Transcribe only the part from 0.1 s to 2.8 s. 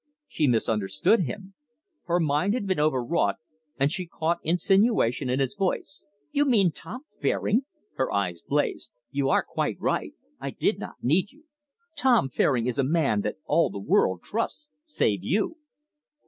She misunderstood him. Her mind had been